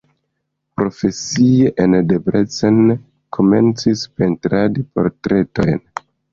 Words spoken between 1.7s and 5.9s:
en Debrecen komencis pentradi portretojn.